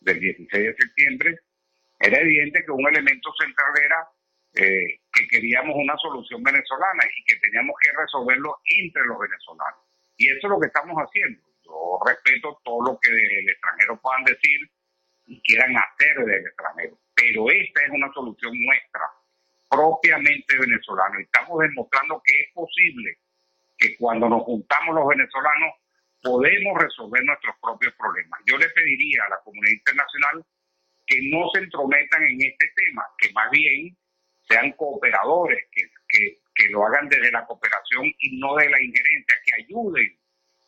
del 0.00 0.18
16 0.18 0.50
de 0.50 0.74
septiembre, 0.74 1.38
era 2.00 2.18
evidente 2.18 2.64
que 2.64 2.72
un 2.72 2.88
elemento 2.88 3.30
central 3.38 3.72
era 3.84 4.08
eh, 4.54 5.00
que 5.12 5.28
queríamos 5.28 5.74
una 5.76 5.96
solución 5.98 6.42
venezolana 6.42 7.04
y 7.16 7.24
que 7.24 7.36
teníamos 7.40 7.74
que 7.80 7.92
resolverlo 7.92 8.56
entre 8.64 9.04
los 9.06 9.18
venezolanos. 9.18 9.80
Y 10.16 10.28
eso 10.30 10.46
es 10.46 10.50
lo 10.50 10.60
que 10.60 10.66
estamos 10.66 10.96
haciendo. 10.96 11.40
Yo 11.64 11.98
respeto 12.06 12.60
todo 12.64 12.92
lo 12.92 12.98
que 13.00 13.10
el 13.10 13.48
extranjero 13.48 14.00
puedan 14.00 14.24
decir 14.24 14.60
y 15.26 15.40
quieran 15.42 15.76
hacer 15.76 16.16
del 16.24 16.46
extranjero, 16.46 16.98
pero 17.14 17.50
esta 17.50 17.84
es 17.84 17.90
una 17.90 18.10
solución 18.12 18.52
nuestra, 18.64 19.02
propiamente 19.68 20.58
venezolana. 20.58 21.20
Estamos 21.20 21.60
demostrando 21.60 22.22
que 22.24 22.40
es 22.40 22.52
posible 22.54 23.18
que 23.76 23.96
cuando 23.96 24.28
nos 24.28 24.42
juntamos 24.42 24.94
los 24.94 25.06
venezolanos 25.08 25.74
podemos 26.22 26.82
resolver 26.82 27.22
nuestros 27.24 27.54
propios 27.60 27.94
problemas. 27.94 28.40
Yo 28.46 28.56
le 28.56 28.68
pediría 28.70 29.24
a 29.26 29.30
la 29.30 29.40
comunidad 29.44 29.72
internacional 29.72 30.44
que 31.06 31.20
no 31.30 31.48
se 31.52 31.60
entrometan 31.60 32.22
en 32.22 32.42
este 32.42 32.66
tema, 32.74 33.04
que 33.18 33.32
más 33.32 33.50
bien 33.50 33.96
sean 34.48 34.72
cooperadores, 34.72 35.64
que, 35.70 35.82
que, 36.08 36.40
que 36.54 36.68
lo 36.70 36.86
hagan 36.86 37.08
desde 37.08 37.30
la 37.30 37.44
cooperación 37.46 38.06
y 38.18 38.38
no 38.38 38.56
de 38.56 38.68
la 38.68 38.82
injerencia, 38.82 39.36
que 39.44 39.62
ayuden, 39.62 40.18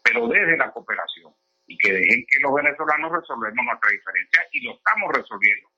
pero 0.02 0.28
desde 0.28 0.56
la 0.56 0.70
cooperación 0.70 1.34
y 1.66 1.78
que 1.78 1.92
dejen 1.92 2.26
que 2.26 2.38
los 2.40 2.52
venezolanos 2.52 3.12
resolvemos 3.12 3.64
nuestra 3.64 3.90
diferencia 3.90 4.42
y 4.52 4.64
lo 4.64 4.74
estamos 4.74 5.12
resolviendo. 5.14 5.68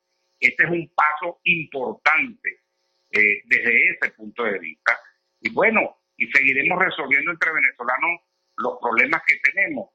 Este 0.40 0.64
es 0.64 0.70
un 0.70 0.90
paso 0.94 1.38
importante 1.44 2.62
eh, 3.10 3.42
desde 3.44 3.90
ese 3.90 4.10
punto 4.12 4.42
de 4.44 4.58
vista. 4.58 4.98
Y 5.40 5.52
bueno, 5.52 5.98
y 6.16 6.26
seguiremos 6.32 6.82
resolviendo 6.82 7.30
entre 7.30 7.52
venezolanos 7.52 8.20
los 8.56 8.78
problemas 8.80 9.22
que 9.26 9.36
tenemos. 9.38 9.90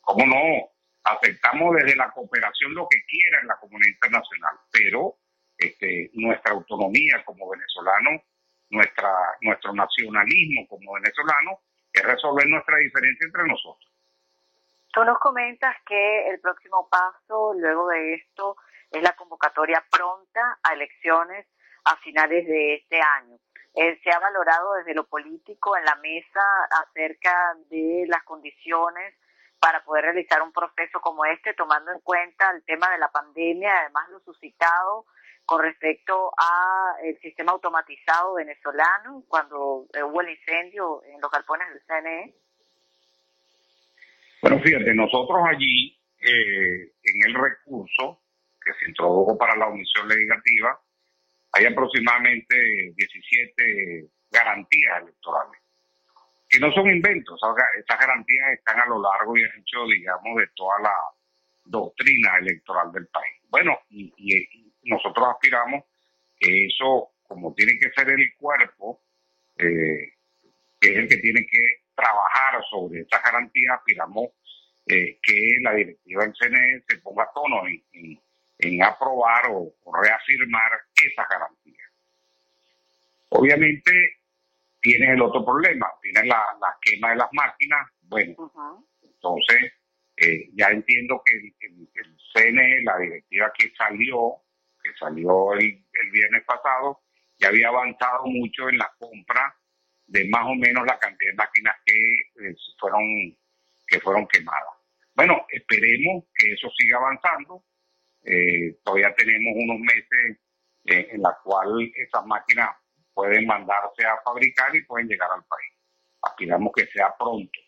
¿Cómo 0.00 0.24
no? 0.24 0.70
Aceptamos 1.04 1.76
desde 1.76 1.94
la 1.94 2.10
cooperación 2.12 2.74
lo 2.74 2.88
que 2.88 3.04
quiera 3.04 3.40
en 3.42 3.48
la 3.48 3.56
comunidad 3.58 3.90
internacional, 3.90 4.56
pero 4.72 5.18
este, 5.58 6.10
nuestra 6.14 6.52
autonomía 6.52 7.22
como 7.24 7.48
venezolano, 7.50 8.22
nuestra, 8.70 9.10
nuestro 9.40 9.72
nacionalismo 9.72 10.66
como 10.68 10.94
venezolano, 10.94 11.60
es 11.92 12.02
resolver 12.02 12.46
nuestra 12.48 12.76
diferencia 12.76 13.24
entre 13.24 13.44
nosotros. 13.44 13.90
Tú 14.92 15.04
nos 15.04 15.18
comentas 15.18 15.76
que 15.86 16.28
el 16.28 16.40
próximo 16.40 16.88
paso, 16.88 17.54
luego 17.54 17.88
de 17.88 18.14
esto, 18.14 18.56
es 18.90 19.02
la 19.02 19.12
convocatoria 19.12 19.84
pronta 19.90 20.58
a 20.62 20.72
elecciones 20.74 21.46
a 21.84 21.96
finales 21.98 22.46
de 22.46 22.74
este 22.76 23.00
año. 23.00 23.38
Eh, 23.74 24.00
se 24.02 24.10
ha 24.10 24.18
valorado 24.18 24.74
desde 24.74 24.94
lo 24.94 25.06
político 25.06 25.76
en 25.76 25.84
la 25.84 25.96
mesa 25.96 26.40
acerca 26.82 27.56
de 27.68 28.06
las 28.08 28.22
condiciones 28.24 29.14
para 29.60 29.84
poder 29.84 30.04
realizar 30.04 30.40
un 30.42 30.52
proceso 30.52 31.00
como 31.00 31.24
este, 31.26 31.54
tomando 31.54 31.92
en 31.92 32.00
cuenta 32.00 32.50
el 32.52 32.64
tema 32.64 32.90
de 32.90 32.98
la 32.98 33.08
pandemia, 33.08 33.80
además 33.80 34.08
lo 34.10 34.20
suscitado 34.20 35.06
con 35.46 35.62
respecto 35.62 36.32
a 36.36 36.96
el 37.02 37.18
sistema 37.20 37.52
automatizado 37.52 38.34
venezolano 38.34 39.24
cuando 39.28 39.86
eh, 39.94 40.02
hubo 40.02 40.20
el 40.20 40.30
incendio 40.30 41.02
en 41.04 41.20
los 41.20 41.30
galpones 41.30 41.68
del 41.68 41.82
CNE. 41.86 42.34
Bueno, 44.42 44.60
fíjate, 44.60 44.92
nosotros 44.92 45.38
allí 45.48 45.96
eh, 46.20 46.92
en 47.02 47.26
el 47.26 47.34
recurso 47.34 48.20
que 48.60 48.72
se 48.74 48.88
introdujo 48.88 49.38
para 49.38 49.56
la 49.56 49.68
omisión 49.68 50.08
legislativa 50.08 50.78
hay 51.52 51.64
aproximadamente 51.64 52.54
17 52.96 54.08
garantías 54.30 55.02
electorales, 55.02 55.60
que 56.48 56.58
no 56.58 56.70
son 56.72 56.90
inventos, 56.90 57.40
estas 57.78 57.98
garantías 57.98 58.52
están 58.52 58.80
a 58.80 58.86
lo 58.86 59.00
largo 59.00 59.36
y 59.36 59.44
ancho, 59.44 59.86
digamos, 59.86 60.36
de 60.36 60.48
toda 60.54 60.80
la 60.80 60.94
doctrina 61.64 62.36
electoral 62.38 62.92
del 62.92 63.06
país. 63.06 63.40
Bueno, 63.48 63.78
y, 63.88 64.12
nosotros 64.86 65.28
aspiramos 65.28 65.84
que 66.38 66.66
eso, 66.66 67.10
como 67.26 67.54
tiene 67.54 67.78
que 67.78 67.90
ser 67.90 68.10
el 68.10 68.34
cuerpo, 68.36 69.00
eh, 69.58 70.12
que 70.80 70.90
es 70.90 70.96
el 70.96 71.08
que 71.08 71.16
tiene 71.18 71.46
que 71.50 71.60
trabajar 71.94 72.62
sobre 72.70 73.00
estas 73.00 73.22
garantías, 73.22 73.78
aspiramos 73.78 74.28
eh, 74.86 75.18
que 75.22 75.48
la 75.62 75.74
directiva 75.74 76.24
del 76.24 76.34
CNE 76.34 76.82
se 76.88 76.98
ponga 76.98 77.24
a 77.24 77.32
tono 77.32 77.66
en, 77.66 78.18
en 78.58 78.82
aprobar 78.82 79.46
o, 79.50 79.74
reafirmar 80.02 80.70
esas 80.94 81.28
garantías. 81.28 81.90
Obviamente 83.30 83.92
tienes 84.80 85.10
el 85.10 85.22
otro 85.22 85.44
problema, 85.44 85.88
tienes 86.00 86.26
la, 86.26 86.46
quema 86.80 87.10
de 87.10 87.16
las 87.16 87.32
máquinas, 87.32 87.88
bueno, 88.02 88.84
entonces 89.02 89.72
eh, 90.16 90.48
ya 90.54 90.68
entiendo 90.68 91.20
que 91.24 91.32
el, 91.66 92.16
CNE, 92.32 92.82
la 92.82 92.98
directiva 92.98 93.52
que 93.56 93.72
salió, 93.76 94.36
que 94.86 94.98
salió 94.98 95.52
el, 95.54 95.84
viernes 96.12 96.44
pasado, 96.44 97.00
ya 97.38 97.48
había 97.48 97.68
avanzado 97.68 98.24
mucho 98.26 98.68
en 98.68 98.78
la 98.78 98.90
compra 98.98 99.54
de 100.06 100.28
más 100.28 100.44
o 100.46 100.54
menos 100.54 100.86
la 100.86 100.98
cantidad 100.98 101.32
de 101.32 101.36
máquinas 101.36 101.74
que 101.84 101.94
eh, 101.94 102.54
fueron 102.78 103.36
que 103.86 104.00
fueron 104.00 104.26
quemadas. 104.26 104.74
Bueno, 105.14 105.46
esperemos 105.50 106.24
que 106.34 106.52
eso 106.52 106.68
siga 106.76 106.98
avanzando, 106.98 107.64
eh, 108.24 108.76
todavía 108.82 109.14
tenemos 109.14 109.54
unos 109.56 109.78
meses 109.80 110.38
eh, 110.84 111.08
en 111.12 111.22
la 111.22 111.36
cual 111.42 111.90
esas 111.94 112.26
máquinas 112.26 112.70
pueden 113.14 113.46
mandarse 113.46 114.04
a 114.04 114.20
fabricar 114.24 114.74
y 114.74 114.84
pueden 114.84 115.08
llegar 115.08 115.30
al 115.30 115.44
país. 115.44 115.72
Aspiramos 116.22 116.72
que 116.74 116.86
sea 116.86 117.14
pronto. 117.18 117.58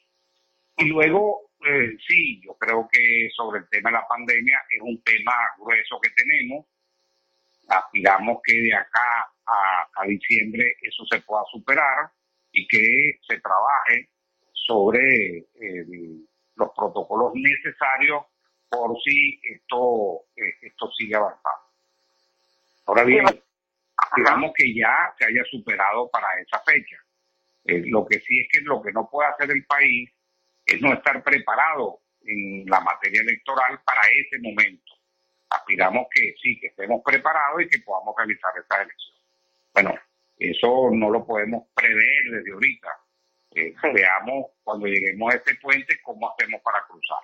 Y 0.77 0.85
luego, 0.87 1.51
eh, 1.67 1.97
sí, 2.07 2.41
yo 2.45 2.55
creo 2.59 2.89
que 2.91 3.29
sobre 3.35 3.61
el 3.61 3.69
tema 3.69 3.91
de 3.91 3.97
la 3.97 4.07
pandemia 4.07 4.63
es 4.71 4.81
un 4.81 5.03
tema 5.03 5.33
grueso 5.59 5.99
que 6.01 6.11
tenemos. 6.11 6.67
Aspiramos 7.69 8.39
que 8.45 8.55
de 8.55 8.75
acá 8.75 9.31
a, 9.47 9.89
a 9.95 10.07
diciembre 10.07 10.77
eso 10.83 11.05
se 11.11 11.21
pueda 11.21 11.43
superar 11.53 12.11
y 12.53 12.67
que 12.67 13.19
se 13.27 13.39
trabaje 13.41 14.09
sobre 14.53 15.47
los 16.57 16.71
protocolos 16.77 17.33
necesarios 17.35 18.25
por 18.69 18.97
si 19.03 19.41
esto, 19.43 20.25
eh, 20.37 20.55
esto 20.63 20.91
sigue 20.93 21.17
avanzando. 21.17 21.69
Ahora 22.87 23.05
bien, 23.05 23.25
digamos 24.17 24.53
que 24.55 24.75
ya 24.75 25.15
se 25.19 25.27
haya 25.27 25.43
superado 25.51 26.09
para 26.11 26.27
esa 26.41 26.61
fecha. 26.65 26.97
Eh, 27.65 27.83
lo 27.87 28.07
que 28.07 28.21
sí 28.21 28.41
es 28.41 28.49
que 28.51 28.61
lo 28.63 28.83
que 28.83 28.93
no 28.93 29.09
puede 29.11 29.29
hacer 29.31 29.51
el 29.51 29.65
país 29.65 30.11
es 30.65 30.81
no 30.81 30.93
estar 30.93 31.23
preparado 31.23 32.01
en 32.25 32.65
la 32.67 32.81
materia 32.81 33.23
electoral 33.23 33.81
para 33.85 34.03
ese 34.03 34.39
momento. 34.41 34.93
Aspiramos 35.51 36.07
que 36.13 36.35
sí, 36.43 36.59
que 36.61 36.69
estemos 36.69 37.03
preparados 37.05 37.63
y 37.63 37.69
que 37.69 37.79
podamos 37.81 38.15
realizar 38.17 38.53
esta 38.59 38.83
elección. 38.83 39.17
Bueno, 39.75 39.95
eso 40.39 40.91
no 40.93 41.11
lo 41.11 41.25
podemos 41.25 41.67
prever 41.75 42.25
desde 42.31 42.53
ahorita. 42.53 42.89
Eh, 43.55 43.75
veamos 43.95 44.51
cuando 44.63 44.87
lleguemos 44.87 45.33
a 45.33 45.37
este 45.37 45.55
puente 45.57 46.01
cómo 46.03 46.31
hacemos 46.31 46.61
para 46.63 46.85
cruzar. 46.87 47.19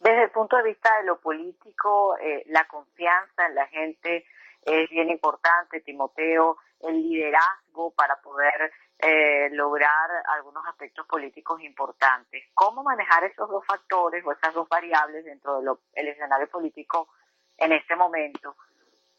Desde 0.00 0.24
el 0.24 0.30
punto 0.30 0.56
de 0.56 0.62
vista 0.62 0.96
de 0.98 1.04
lo 1.04 1.20
político, 1.20 2.16
eh, 2.18 2.44
la 2.46 2.66
confianza 2.66 3.46
en 3.46 3.54
la 3.54 3.66
gente 3.66 4.24
es 4.64 4.90
bien 4.90 5.10
importante, 5.10 5.80
Timoteo, 5.80 6.56
el 6.80 7.02
liderazgo 7.02 7.92
para 7.92 8.16
poder 8.22 8.72
eh, 9.02 9.48
lograr 9.52 10.10
algunos 10.28 10.66
aspectos 10.66 11.06
políticos 11.06 11.60
importantes. 11.62 12.44
¿Cómo 12.54 12.82
manejar 12.82 13.24
esos 13.24 13.48
dos 13.48 13.64
factores 13.64 14.24
o 14.26 14.32
esas 14.32 14.52
dos 14.52 14.68
variables 14.68 15.24
dentro 15.24 15.60
del 15.60 16.08
escenario 16.08 16.48
político 16.48 17.08
en 17.56 17.72
este 17.72 17.96
momento? 17.96 18.56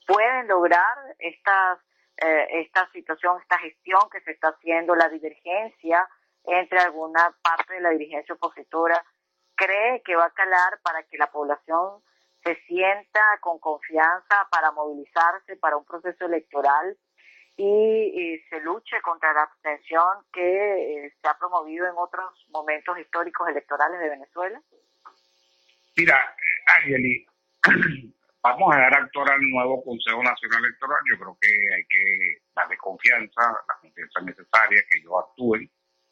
¿Pueden 0.05 0.47
lograr 0.47 1.15
estas, 1.17 1.79
eh, 2.17 2.47
esta 2.61 2.89
situación, 2.91 3.39
esta 3.41 3.57
gestión 3.59 4.01
que 4.11 4.21
se 4.21 4.31
está 4.31 4.49
haciendo, 4.49 4.95
la 4.95 5.09
divergencia 5.09 6.07
entre 6.43 6.79
alguna 6.79 7.35
parte 7.41 7.73
de 7.73 7.81
la 7.81 7.89
dirigencia 7.89 8.35
opositora 8.35 9.03
cree 9.55 10.01
que 10.03 10.15
va 10.15 10.25
a 10.25 10.31
calar 10.31 10.79
para 10.83 11.03
que 11.03 11.17
la 11.17 11.31
población 11.31 12.01
se 12.43 12.55
sienta 12.67 13.39
con 13.41 13.59
confianza 13.59 14.47
para 14.49 14.71
movilizarse 14.71 15.55
para 15.57 15.77
un 15.77 15.85
proceso 15.85 16.25
electoral 16.25 16.97
y, 17.57 18.39
se 18.49 18.59
luche 18.61 19.01
contra 19.01 19.33
la 19.33 19.43
abstención 19.43 20.25
que 20.33 21.05
eh, 21.05 21.13
se 21.21 21.27
ha 21.27 21.37
promovido 21.37 21.85
en 21.87 21.93
otros 21.97 22.29
momentos 22.49 22.97
históricos 22.99 23.47
electorales 23.49 23.99
de 23.99 24.09
Venezuela? 24.09 24.61
Mira, 25.95 26.15
eh, 26.15 26.77
Arieli, 26.77 27.25
vamos 28.43 28.73
a 28.73 28.79
dar 28.79 28.95
actor 28.95 29.29
al 29.29 29.41
nuevo 29.41 29.83
Consejo 29.83 30.23
Nacional 30.23 30.65
Electoral. 30.65 30.99
Yo 31.09 31.17
creo 31.17 31.37
que 31.39 31.49
hay 31.75 31.83
que 31.83 32.37
darle 32.55 32.77
confianza, 32.77 33.41
la 33.67 33.75
confianza 33.81 34.21
necesaria 34.21 34.81
que 34.89 35.01
yo 35.01 35.19
actúe. 35.19 35.69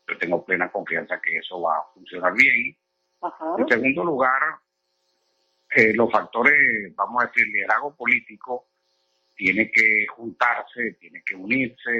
Yo 0.08 0.18
tengo 0.18 0.44
plena 0.44 0.72
confianza 0.72 1.20
que 1.22 1.38
eso 1.38 1.62
va 1.62 1.78
a 1.78 1.94
funcionar 1.94 2.34
bien. 2.34 2.76
En 3.58 3.68
segundo 3.68 4.04
lugar, 4.04 4.42
eh, 5.72 5.94
los 5.94 6.12
factores, 6.12 6.96
vamos 6.96 7.24
a 7.24 7.28
decir, 7.28 7.48
liderazgo 7.48 7.96
político, 7.96 8.69
tiene 9.40 9.72
que 9.72 10.06
juntarse, 10.08 10.98
tiene 11.00 11.24
que 11.26 11.34
unirse, 11.34 11.92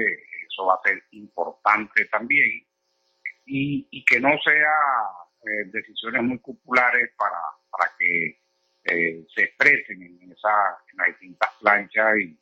eso 0.46 0.66
va 0.66 0.74
a 0.74 0.86
ser 0.86 1.02
importante 1.12 2.04
también, 2.12 2.66
y, 3.46 4.04
que 4.04 4.20
no 4.20 4.28
sea 4.44 4.74
eh, 5.46 5.64
decisiones 5.72 6.22
muy 6.22 6.36
populares 6.38 7.10
para, 7.16 7.40
para 7.70 7.90
que 7.98 8.40
eh, 8.84 9.24
se 9.34 9.44
expresen 9.44 10.02
en, 10.02 10.30
esa, 10.30 10.50
en 10.92 10.98
las 10.98 11.06
distintas 11.08 11.50
planchas 11.60 12.18
y, 12.18 12.38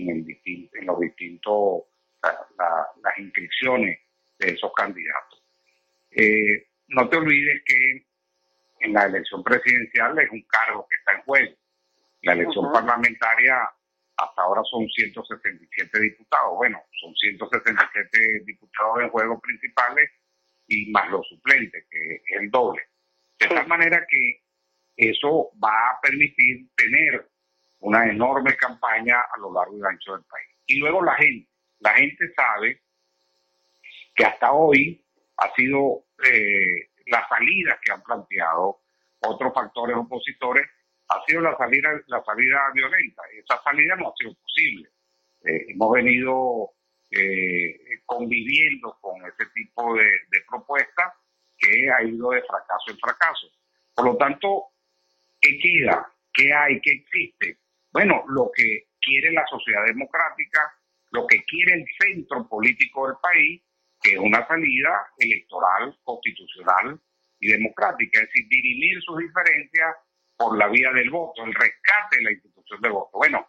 en, 0.00 0.26
el 0.26 0.70
en 0.80 0.86
los 0.86 0.98
distintos, 0.98 1.82
las 2.22 3.18
inscripciones 3.18 3.98
de 4.38 4.50
esos 4.52 4.72
candidatos. 4.72 5.42
Eh, 6.10 6.68
no 6.88 7.06
te 7.10 7.18
olvides 7.18 7.62
que 7.66 8.06
en 8.80 8.94
la 8.94 9.04
elección 9.04 9.44
presidencial 9.44 10.18
es 10.18 10.30
un 10.30 10.42
cargo 10.44 10.86
que 10.88 10.96
está 10.96 11.12
en 11.12 11.22
juego. 11.22 11.54
La 12.22 12.32
elección 12.32 12.72
parlamentaria 12.72 13.68
hasta 14.24 14.42
ahora 14.42 14.62
son 14.70 14.88
167 14.88 16.00
diputados. 16.00 16.56
Bueno, 16.56 16.82
son 17.00 17.14
167 17.14 18.42
diputados 18.44 19.02
en 19.02 19.10
juego 19.10 19.40
principales 19.40 20.10
y 20.66 20.90
más 20.90 21.10
los 21.10 21.26
suplentes, 21.28 21.84
que 21.90 22.14
es 22.14 22.22
el 22.40 22.50
doble. 22.50 22.82
De 23.38 23.48
tal 23.48 23.66
manera 23.66 24.06
que 24.08 24.42
eso 24.96 25.50
va 25.62 25.90
a 25.90 26.00
permitir 26.00 26.68
tener 26.76 27.28
una 27.80 28.08
enorme 28.08 28.56
campaña 28.56 29.20
a 29.20 29.38
lo 29.40 29.52
largo 29.52 29.76
y 29.76 29.82
ancho 29.84 30.12
del 30.12 30.24
país. 30.24 30.48
Y 30.66 30.78
luego 30.78 31.02
la 31.02 31.14
gente, 31.14 31.48
la 31.80 31.94
gente 31.94 32.32
sabe 32.34 32.80
que 34.14 34.24
hasta 34.24 34.52
hoy 34.52 35.04
ha 35.38 35.52
sido 35.54 36.04
eh, 36.24 36.90
la 37.06 37.26
salida 37.28 37.78
que 37.82 37.92
han 37.92 38.02
planteado 38.02 38.80
otros 39.20 39.52
factores 39.54 39.96
opositores, 39.96 40.66
ha 41.08 41.24
sido 41.26 41.40
la 41.40 41.56
salida, 41.56 41.90
la 42.06 42.22
salida 42.24 42.60
violenta. 42.74 43.22
Esa 43.32 43.62
salida 43.62 43.96
no 43.96 44.08
ha 44.08 44.14
sido 44.18 44.34
posible. 44.34 44.88
Eh, 45.44 45.66
hemos 45.68 45.92
venido 45.92 46.70
eh, 47.10 48.00
conviviendo 48.06 48.96
con 49.00 49.24
ese 49.26 49.50
tipo 49.54 49.94
de, 49.94 50.04
de 50.04 50.40
propuestas 50.48 51.12
que 51.58 51.90
ha 51.90 52.02
ido 52.02 52.30
de 52.30 52.42
fracaso 52.42 52.90
en 52.90 52.98
fracaso. 52.98 53.46
Por 53.94 54.06
lo 54.06 54.16
tanto, 54.16 54.68
¿qué 55.40 55.58
queda? 55.58 56.12
¿Qué 56.32 56.52
hay? 56.52 56.80
¿Qué 56.80 56.92
existe? 56.92 57.58
Bueno, 57.92 58.24
lo 58.28 58.50
que 58.54 58.86
quiere 59.00 59.32
la 59.32 59.46
sociedad 59.46 59.84
democrática, 59.84 60.72
lo 61.10 61.26
que 61.26 61.44
quiere 61.44 61.74
el 61.74 61.86
centro 62.00 62.48
político 62.48 63.06
del 63.06 63.16
país, 63.22 63.62
que 64.00 64.12
es 64.12 64.18
una 64.18 64.46
salida 64.46 65.06
electoral, 65.18 65.96
constitucional 66.02 66.98
y 67.38 67.48
democrática, 67.48 68.20
es 68.20 68.26
decir, 68.26 68.48
dirimir 68.48 69.00
sus 69.02 69.18
diferencias 69.18 69.94
por 70.42 70.58
la 70.58 70.68
vía 70.68 70.90
del 70.90 71.08
voto, 71.10 71.44
el 71.44 71.54
rescate 71.54 72.16
de 72.16 72.22
la 72.22 72.32
institución 72.32 72.80
de 72.80 72.88
voto. 72.88 73.10
Bueno, 73.14 73.46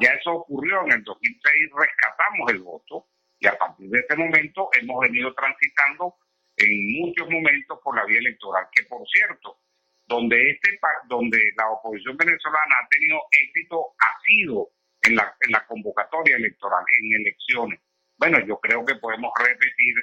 ya 0.00 0.10
eso 0.12 0.32
ocurrió 0.32 0.82
en 0.86 0.92
el 0.92 1.04
2006, 1.04 1.70
rescatamos 1.76 2.50
el 2.52 2.62
voto 2.62 3.08
y 3.38 3.46
a 3.46 3.58
partir 3.58 3.90
de 3.90 3.98
ese 3.98 4.16
momento 4.16 4.70
hemos 4.72 5.00
venido 5.00 5.34
transitando 5.34 6.14
en 6.56 7.00
muchos 7.00 7.28
momentos 7.28 7.78
por 7.82 7.96
la 7.96 8.06
vía 8.06 8.18
electoral, 8.18 8.66
que 8.72 8.84
por 8.84 9.06
cierto, 9.08 9.60
donde 10.06 10.50
este 10.50 10.78
donde 11.08 11.38
la 11.56 11.68
oposición 11.70 12.16
venezolana 12.16 12.74
ha 12.82 12.88
tenido 12.88 13.20
éxito 13.30 13.94
ha 13.98 14.20
sido 14.24 14.68
en 15.02 15.16
la, 15.16 15.34
en 15.40 15.52
la 15.52 15.66
convocatoria 15.66 16.36
electoral, 16.36 16.84
en 17.00 17.20
elecciones. 17.20 17.80
Bueno, 18.18 18.38
yo 18.46 18.58
creo 18.60 18.84
que 18.84 18.96
podemos 18.96 19.32
repetir 19.38 19.94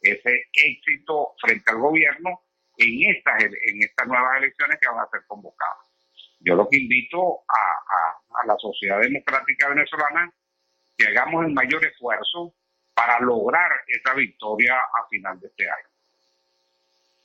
ese 0.00 0.48
éxito 0.52 1.34
frente 1.40 1.70
al 1.70 1.78
gobierno 1.78 2.43
en 2.76 3.16
estas 3.16 3.42
en 3.42 3.82
estas 3.82 4.06
nuevas 4.06 4.38
elecciones 4.38 4.78
que 4.80 4.88
van 4.88 5.00
a 5.00 5.10
ser 5.10 5.20
convocadas. 5.26 5.90
Yo 6.40 6.54
lo 6.54 6.68
que 6.68 6.78
invito 6.78 7.40
a, 7.48 8.40
a 8.42 8.46
la 8.46 8.56
sociedad 8.58 9.00
democrática 9.00 9.68
venezolana 9.68 10.30
que 10.96 11.06
hagamos 11.08 11.44
el 11.46 11.52
mayor 11.52 11.84
esfuerzo 11.84 12.54
para 12.94 13.18
lograr 13.20 13.70
esa 13.86 14.14
victoria 14.14 14.76
a 14.76 15.08
final 15.08 15.40
de 15.40 15.48
este 15.48 15.64
año. 15.64 15.88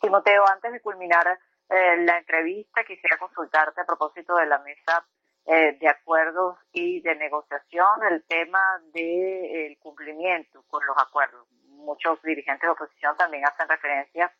Timoteo, 0.01 0.43
antes 0.47 0.71
de 0.71 0.81
culminar 0.81 1.27
eh, 1.69 1.97
la 1.97 2.17
entrevista, 2.17 2.83
quisiera 2.83 3.17
consultarte 3.17 3.81
a 3.81 3.85
propósito 3.85 4.35
de 4.35 4.45
la 4.47 4.59
mesa 4.59 5.05
eh, 5.45 5.77
de 5.79 5.87
acuerdos 5.87 6.57
y 6.71 7.01
de 7.01 7.15
negociación 7.15 8.03
el 8.09 8.23
tema 8.23 8.59
del 8.93 9.77
cumplimiento 9.79 10.63
con 10.67 10.85
los 10.85 10.97
acuerdos. 10.97 11.47
Muchos 11.67 12.21
dirigentes 12.23 12.67
de 12.67 12.71
oposición 12.71 13.15
también 13.17 13.45
hacen 13.45 13.67
referencia 13.67 14.31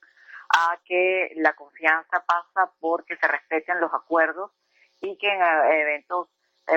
a 0.49 0.79
que 0.83 1.33
la 1.37 1.53
confianza 1.53 2.23
pasa 2.25 2.71
porque 2.79 3.15
se 3.17 3.27
respeten 3.27 3.79
los 3.79 3.93
acuerdos 3.93 4.51
y 5.01 5.17
que 5.17 5.27
en 5.27 5.41
eh, 5.41 5.81
eventos 5.81 6.27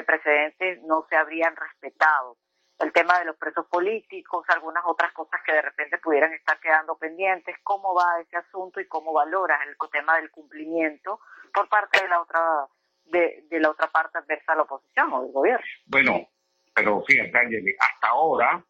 precedentes 0.06 0.82
no 0.84 1.06
se 1.10 1.16
habrían 1.16 1.54
respetado 1.54 2.38
el 2.82 2.92
tema 2.92 3.18
de 3.18 3.26
los 3.26 3.36
presos 3.36 3.66
políticos, 3.66 4.44
algunas 4.48 4.82
otras 4.86 5.12
cosas 5.12 5.40
que 5.44 5.52
de 5.52 5.62
repente 5.62 5.98
pudieran 5.98 6.32
estar 6.32 6.58
quedando 6.60 6.96
pendientes, 6.96 7.56
cómo 7.62 7.94
va 7.94 8.20
ese 8.20 8.36
asunto 8.36 8.80
y 8.80 8.88
cómo 8.88 9.12
valoras 9.12 9.60
el 9.66 9.76
tema 9.90 10.16
del 10.16 10.30
cumplimiento 10.30 11.20
por 11.54 11.68
parte 11.68 12.02
de 12.02 12.08
la 12.08 12.20
otra 12.20 12.66
de, 13.04 13.44
la 13.50 13.70
otra 13.70 13.88
parte 13.88 14.18
adversa 14.18 14.52
a 14.52 14.56
la 14.56 14.62
oposición 14.62 15.12
o 15.12 15.22
del 15.22 15.32
gobierno. 15.32 15.66
Bueno, 15.86 16.28
pero 16.74 17.02
fíjate, 17.02 17.38
Angeli, 17.38 17.74
hasta 17.78 18.08
ahora, 18.08 18.64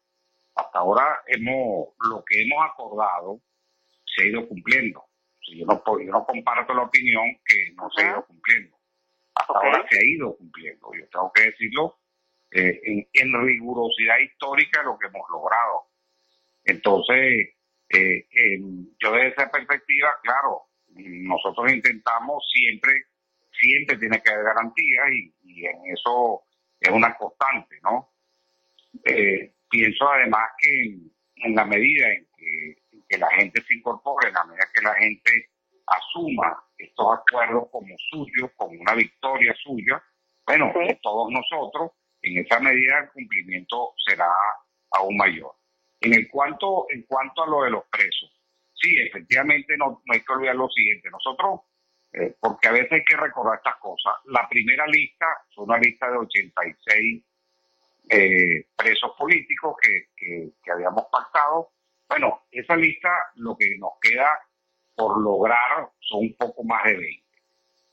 hasta 0.55 0.79
ahora 0.79 1.23
hemos 1.27 1.89
lo 2.09 2.23
que 2.25 2.41
hemos 2.41 2.65
acordado 2.65 3.39
se 4.15 4.23
ha 4.23 4.27
ido 4.27 4.47
cumpliendo. 4.47 5.03
Yo 5.55 5.65
no, 5.65 5.83
yo 5.99 6.11
no 6.11 6.25
comparto 6.25 6.73
la 6.73 6.83
opinión 6.83 7.25
que 7.45 7.73
no 7.75 7.89
se 7.91 8.03
ha 8.03 8.11
ido 8.11 8.25
cumpliendo. 8.25 8.77
Hasta 9.35 9.53
ahora 9.53 9.85
se 9.89 9.97
ha 9.97 10.03
ido 10.03 10.35
cumpliendo. 10.37 10.89
Yo 10.93 11.07
tengo 11.09 11.31
que 11.33 11.41
decirlo 11.43 11.97
eh, 12.51 13.07
en, 13.13 13.45
rigurosidad 13.45 14.19
histórica 14.19 14.83
lo 14.83 14.97
que 14.97 15.07
hemos 15.07 15.27
logrado. 15.29 15.87
Entonces, 16.63 17.55
eh, 17.89 18.27
yo 18.99 19.11
desde 19.11 19.27
esa 19.29 19.51
perspectiva, 19.51 20.09
claro, 20.21 20.67
nosotros 20.95 21.71
intentamos 21.71 22.43
siempre, 22.51 22.93
siempre 23.51 23.97
tiene 23.97 24.21
que 24.21 24.31
haber 24.31 24.45
garantías 24.45 25.11
y, 25.43 25.65
en 25.65 25.93
eso 25.93 26.43
es 26.79 26.91
una 26.91 27.15
constante, 27.15 27.79
¿no? 27.83 28.11
Eh, 29.03 29.53
pienso 29.69 30.09
además 30.09 30.51
que 30.59 30.81
en, 31.37 31.55
la 31.55 31.65
medida 31.65 32.11
en 32.11 32.27
que, 32.37 32.82
la 33.17 33.29
gente 33.31 33.61
se 33.61 33.75
incorpore, 33.75 34.29
en 34.29 34.33
la 34.33 34.43
medida 34.45 34.69
que 34.73 34.81
la 34.81 34.93
gente 34.95 35.49
asuma 35.87 36.63
estos 36.77 37.19
acuerdos 37.19 37.67
como 37.71 37.95
suyos, 38.09 38.51
como 38.55 38.79
una 38.79 38.93
victoria 38.93 39.53
suya, 39.63 40.01
bueno, 40.45 40.73
todos 41.01 41.31
nosotros, 41.31 41.91
en 42.21 42.37
esa 42.39 42.59
medida 42.59 42.99
el 42.99 43.09
cumplimiento 43.11 43.93
será 44.05 44.29
aún 44.91 45.15
mayor. 45.17 45.53
En, 46.01 46.13
el 46.13 46.29
cuanto, 46.29 46.85
en 46.89 47.03
cuanto 47.03 47.43
a 47.43 47.47
lo 47.47 47.63
de 47.63 47.71
los 47.71 47.83
presos, 47.89 48.29
sí, 48.73 48.95
efectivamente 48.99 49.77
no, 49.77 50.01
hay 50.11 50.21
que 50.21 50.33
olvidar 50.33 50.55
lo 50.55 50.67
siguiente. 50.69 51.09
Nosotros, 51.09 51.61
eh, 52.11 52.35
porque 52.39 52.67
a 52.67 52.73
veces 52.73 52.91
hay 52.91 53.03
que 53.05 53.15
recordar 53.15 53.57
estas 53.57 53.77
cosas, 53.77 54.13
la 54.25 54.47
primera 54.49 54.85
lista 54.87 55.25
fue 55.55 55.65
una 55.65 55.77
lista 55.77 56.11
de 56.11 56.17
86 56.17 57.23
eh, 58.09 58.67
presos 58.75 59.11
políticos 59.17 59.75
que, 59.81 60.53
que 60.61 60.71
habíamos 60.71 61.05
pactado. 61.09 61.71
Bueno, 62.09 62.42
esa 62.53 62.75
lista 62.75 63.09
lo 63.35 63.55
que 63.57 63.77
nos 63.77 63.93
queda 64.01 64.39
por 64.95 65.21
lograr 65.21 65.89
son 65.99 66.19
un 66.21 66.35
poco 66.35 66.63
más 66.63 66.83
de 66.85 66.97
20. 66.97 67.23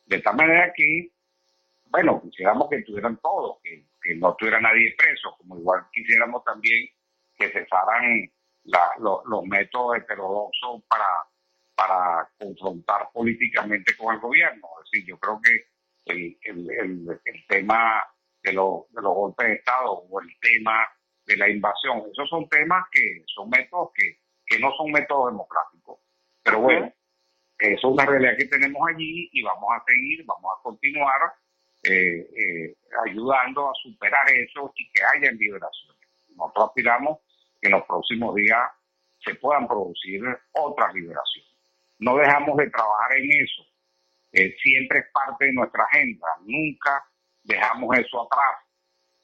De 0.07 0.21
tal 0.21 0.37
manera 0.37 0.73
que, 0.75 1.11
bueno, 1.87 2.21
quisiéramos 2.23 2.69
que 2.69 2.83
tuvieran 2.83 3.19
todos, 3.19 3.59
que 3.63 3.85
que 4.01 4.15
no 4.17 4.35
tuviera 4.35 4.61
nadie 4.61 4.95
preso, 4.97 5.35
como 5.39 5.59
igual 5.59 5.85
quisiéramos 5.93 6.43
también 6.45 6.89
que 7.37 7.51
cesaran 7.51 8.31
los 8.99 9.45
métodos 9.47 9.99
heterodoxos 9.99 10.83
para, 10.89 11.07
para 11.75 12.29
confrontar 12.39 13.09
políticamente 13.13 13.97
con 13.97 14.15
el 14.15 14.21
gobierno. 14.21 14.69
Es 14.85 14.91
decir, 14.91 15.09
yo 15.09 15.19
creo 15.19 15.41
que 15.43 15.67
el, 16.13 16.39
el, 16.43 17.21
el, 17.25 17.47
tema 17.47 18.03
de, 18.43 18.53
los 18.53 18.91
de 18.91 19.03
los 19.03 19.15
golpes 19.15 19.47
de 19.47 19.55
Estado 19.55 19.93
o 19.93 20.21
el 20.21 20.29
tema 20.41 20.87
de 21.27 21.37
la 21.37 21.49
invasión, 21.49 22.03
esos 22.13 22.29
son 22.29 22.49
temas 22.49 22.85
que 22.91 23.23
son 23.35 23.49
métodos 23.49 23.91
que, 23.95 24.19
que 24.51 24.59
no 24.59 24.73
son 24.77 24.91
métodos 24.91 25.31
democráticos. 25.31 26.01
Pero 26.43 26.61
bueno, 26.61 26.93
eso 27.59 27.75
es 27.75 27.85
una 27.85 28.05
realidad 28.05 28.37
que 28.37 28.47
tenemos 28.47 28.83
allí 28.89 29.31
y 29.33 29.43
vamos 29.43 29.71
a 29.73 29.85
seguir, 29.87 30.25
vamos 30.27 30.51
a 30.59 30.63
continuar 30.63 31.21
eh, 31.85 32.27
eh, 32.37 32.77
ayudando 33.07 33.71
a 33.71 33.75
superar 33.75 34.29
eso 34.33 34.73
y 34.75 34.91
que 34.91 35.03
haya 35.05 35.31
liberaciones. 35.31 36.09
Nosotros 36.35 36.69
aspiramos 36.69 37.19
que 37.61 37.69
en 37.69 37.73
los 37.73 37.85
próximos 37.85 38.35
días 38.35 38.61
se 39.25 39.35
puedan 39.37 39.69
producir 39.69 40.21
otras 40.53 40.95
liberaciones. 40.95 41.51
No 41.99 42.17
dejamos 42.17 42.57
de 42.57 42.71
trabajar 42.71 43.19
en 43.19 43.31
eso. 43.31 43.63
Eh, 44.33 44.57
siempre 44.63 45.01
es 45.01 45.07
parte 45.13 45.45
de 45.45 45.53
nuestra 45.53 45.85
agenda. 45.85 46.27
Nunca 46.45 47.05
dejamos 47.45 47.97
eso 47.99 48.27
atrás. 48.27 48.67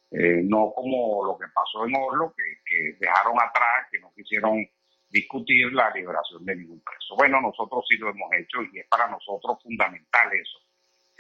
No 0.09 0.73
como 0.75 1.27
lo 1.27 1.37
que 1.37 1.47
pasó 1.53 1.85
en 1.85 1.95
Oslo, 1.97 2.33
que, 2.37 2.43
que 2.65 2.97
dejaron 3.01 3.35
atrás, 3.41 3.87
que 3.91 3.99
no 3.99 4.13
quisieron 4.15 4.67
discutir 5.09 5.73
la 5.73 5.91
liberación 5.91 6.45
de 6.45 6.57
ningún 6.57 6.83
preso. 6.83 7.17
Bueno, 7.17 7.41
nosotros 7.41 7.85
sí 7.89 7.97
lo 7.97 8.11
hemos 8.11 8.31
hecho 8.35 8.59
y 8.73 8.81
es 8.81 8.87
para 8.89 9.09
nosotros 9.09 9.63
fundamental 9.63 10.33
eso 10.33 10.59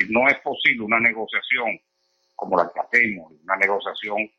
no 0.08 0.28
es 0.28 0.38
posible 0.40 0.84
una 0.84 1.00
negociación 1.00 1.80
como 2.34 2.56
la 2.56 2.70
que 2.72 2.80
hacemos, 2.80 3.32
una 3.42 3.56
negociación 3.56 4.30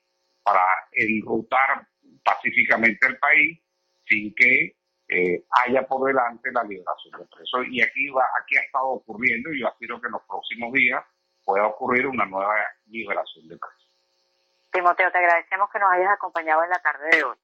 para 0.43 0.63
enrutar 0.91 1.87
pacíficamente 2.23 3.07
el 3.07 3.17
país 3.17 3.59
sin 4.05 4.33
que 4.35 4.75
eh, 5.09 5.43
haya 5.65 5.87
por 5.87 6.07
delante 6.07 6.51
la 6.51 6.63
liberación 6.63 7.19
de 7.19 7.25
presos. 7.25 7.65
Y 7.69 7.81
aquí, 7.81 8.09
va, 8.09 8.23
aquí 8.41 8.57
ha 8.57 8.61
estado 8.61 8.87
ocurriendo 8.87 9.51
y 9.51 9.61
yo 9.61 9.67
aspiro 9.67 9.99
que 9.99 10.07
en 10.07 10.13
los 10.13 10.23
próximos 10.27 10.71
días 10.73 11.03
pueda 11.43 11.65
ocurrir 11.65 12.07
una 12.07 12.25
nueva 12.25 12.53
liberación 12.85 13.47
de 13.47 13.57
presos. 13.57 13.91
Timoteo, 14.71 15.11
te 15.11 15.17
agradecemos 15.17 15.69
que 15.71 15.79
nos 15.79 15.91
hayas 15.91 16.11
acompañado 16.11 16.63
en 16.63 16.69
la 16.69 16.79
tarde 16.79 17.09
de 17.09 17.23
hoy. 17.23 17.37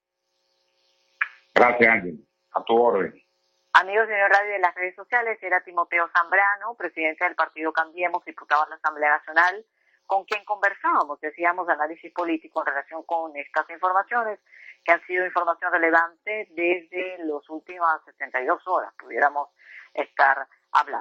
Gracias, 1.54 1.90
Ángel. 1.90 2.28
A 2.54 2.64
tu 2.64 2.76
orden. 2.76 3.14
Amigos 3.74 4.08
de 4.08 4.28
Radio 4.28 4.52
de 4.52 4.60
las 4.60 4.76
redes 4.76 4.96
sociales, 4.96 5.38
era 5.42 5.64
Timoteo 5.64 6.08
Zambrano, 6.16 6.76
presidente 6.76 7.24
del 7.26 7.36
partido 7.36 7.74
Cambiemos, 7.74 8.24
diputado 8.24 8.64
a 8.64 8.70
la 8.70 8.76
Asamblea 8.76 9.10
Nacional, 9.18 9.66
con 10.06 10.26
quien 10.26 10.46
conversábamos, 10.46 11.20
decíamos 11.22 11.68
análisis 11.68 12.14
político 12.14 12.62
en 12.62 12.68
relación 12.68 13.04
con 13.04 13.36
estas 13.36 13.68
informaciones, 13.70 14.40
que 14.84 14.92
han 14.92 15.02
sido 15.08 15.26
información 15.26 15.72
relevante 15.72 16.50
desde 16.52 17.18
las 17.26 17.50
últimas 17.50 18.04
72 18.06 18.62
horas, 18.68 18.94
pudiéramos 19.00 19.50
estar 19.94 20.48
hablando. 20.72 20.92